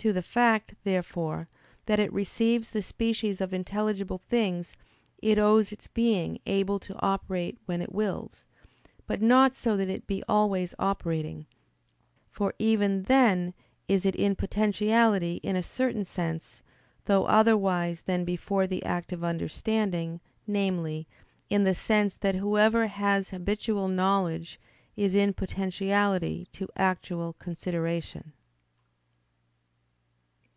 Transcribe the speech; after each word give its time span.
To 0.00 0.12
the 0.12 0.22
fact, 0.22 0.76
therefore, 0.84 1.48
that 1.86 1.98
it 1.98 2.12
receives 2.12 2.70
the 2.70 2.80
species 2.80 3.40
of 3.40 3.52
intelligible 3.52 4.18
things 4.28 4.76
it 5.18 5.36
owes 5.36 5.72
its 5.72 5.88
being 5.88 6.38
able 6.46 6.78
to 6.78 6.94
operate 7.02 7.58
when 7.66 7.82
it 7.82 7.90
wills, 7.92 8.46
but 9.08 9.20
not 9.20 9.52
so 9.52 9.76
that 9.76 9.88
it 9.88 10.06
be 10.06 10.22
always 10.28 10.76
operating: 10.78 11.46
for 12.30 12.54
even 12.60 13.02
then 13.04 13.52
is 13.88 14.06
it 14.06 14.14
in 14.14 14.36
potentiality 14.36 15.40
in 15.42 15.56
a 15.56 15.62
certain 15.62 16.04
sense, 16.04 16.62
though 17.06 17.24
otherwise 17.24 18.02
than 18.02 18.24
before 18.24 18.68
the 18.68 18.84
act 18.84 19.12
of 19.12 19.24
understanding 19.24 20.20
namely, 20.46 21.08
in 21.50 21.64
the 21.64 21.74
sense 21.74 22.16
that 22.16 22.36
whoever 22.36 22.86
has 22.86 23.30
habitual 23.30 23.88
knowledge 23.88 24.60
is 24.94 25.16
in 25.16 25.32
potentiality 25.32 26.46
to 26.52 26.68
actual 26.76 27.32
consideration. 27.32 28.32